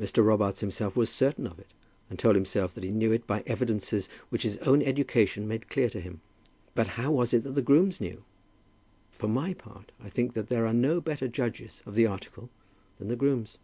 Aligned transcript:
Mr. 0.00 0.24
Robarts 0.24 0.60
himself 0.60 0.94
was 0.94 1.10
certain 1.10 1.44
of 1.44 1.58
it, 1.58 1.66
and 2.08 2.20
told 2.20 2.36
himself 2.36 2.72
that 2.72 2.84
he 2.84 2.92
knew 2.92 3.10
it 3.10 3.26
by 3.26 3.42
evidences 3.48 4.08
which 4.28 4.44
his 4.44 4.58
own 4.58 4.80
education 4.80 5.48
made 5.48 5.68
clear 5.68 5.90
to 5.90 6.00
him. 6.00 6.20
But 6.76 6.86
how 6.90 7.10
was 7.10 7.34
it 7.34 7.42
that 7.42 7.56
the 7.56 7.62
grooms 7.62 8.00
knew 8.00 8.18
it? 8.22 8.22
For 9.10 9.26
my 9.26 9.54
part 9.54 9.90
I 10.00 10.08
think 10.08 10.34
that 10.34 10.50
there 10.50 10.66
are 10.68 10.72
no 10.72 11.00
better 11.00 11.26
judges 11.26 11.82
of 11.84 11.96
the 11.96 12.06
article 12.06 12.48
than 13.00 13.08
the 13.08 13.16
grooms. 13.16 13.58